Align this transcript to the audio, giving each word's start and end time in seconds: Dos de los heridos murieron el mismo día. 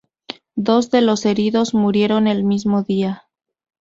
Dos 0.55 0.89
de 0.89 1.01
los 1.01 1.27
heridos 1.27 1.75
murieron 1.75 2.25
el 2.25 2.43
mismo 2.43 2.81
día. 2.81 3.25